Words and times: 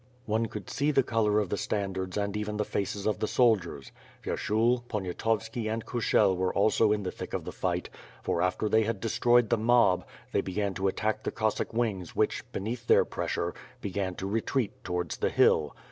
One 0.25 0.47
could 0.47 0.67
see 0.67 0.89
the 0.89 1.03
color 1.03 1.37
of 1.39 1.49
the 1.49 1.57
standards 1.59 2.17
and 2.17 2.35
even 2.35 2.57
the 2.57 2.65
faces 2.65 3.05
of 3.05 3.19
the 3.19 3.27
soldiers. 3.27 3.91
Vyershul, 4.23 4.81
Poniatovski 4.87 5.67
and 5.71 5.85
Kushel 5.85 6.35
were 6.35 6.51
also 6.51 6.91
in 6.91 7.03
the 7.03 7.11
thick 7.11 7.35
of 7.35 7.43
the 7.45 7.51
fight; 7.51 7.87
for 8.23 8.41
after 8.41 8.67
they 8.67 8.81
had 8.81 8.99
destroyed 8.99 9.51
the 9.51 9.59
mob, 9.59 10.03
they 10.31 10.41
began 10.41 10.73
to 10.73 10.87
attack 10.87 11.21
the 11.21 11.29
Cossack 11.29 11.71
wings 11.71 12.15
which, 12.15 12.51
beneath 12.51 12.87
their 12.87 13.05
pres 13.05 13.29
sure, 13.29 13.53
began 13.79 14.15
to 14.15 14.25
retreat 14.25 14.83
towards 14.83 15.17
the 15.17 15.29
hill. 15.29 15.75